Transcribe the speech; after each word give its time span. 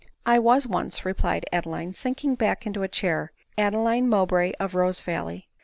"I 0.35 0.39
was 0.39 0.65
once," 0.65 1.05
replied 1.05 1.45
Adeline, 1.53 1.93
sinking 1.93 2.33
back 2.33 2.65
into 2.65 2.81
a 2.81 2.87
chair," 2.87 3.31
Adeline 3.55 4.07
Mojwbray 4.09 4.53
of 4.59 4.71
Rosevalley." 4.73 5.43